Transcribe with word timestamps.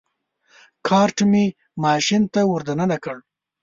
کارټ 0.87 1.17
مې 1.31 1.45
ماشین 1.83 2.23
ته 2.33 2.41
ور 2.49 2.61
دننه 2.67 2.97
کړ. 3.03 3.17